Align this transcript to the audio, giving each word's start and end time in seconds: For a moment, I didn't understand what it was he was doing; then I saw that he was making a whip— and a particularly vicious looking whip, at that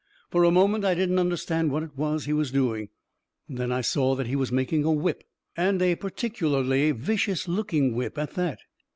For 0.31 0.43
a 0.43 0.49
moment, 0.49 0.83
I 0.83 0.95
didn't 0.95 1.19
understand 1.19 1.71
what 1.71 1.83
it 1.83 1.95
was 1.95 2.25
he 2.25 2.33
was 2.33 2.49
doing; 2.49 2.89
then 3.47 3.71
I 3.71 3.81
saw 3.81 4.15
that 4.15 4.25
he 4.25 4.35
was 4.35 4.51
making 4.51 4.83
a 4.83 4.91
whip— 4.91 5.23
and 5.55 5.79
a 5.79 5.93
particularly 5.93 6.89
vicious 6.91 7.47
looking 7.47 7.93
whip, 7.93 8.17
at 8.17 8.33
that 8.33 8.57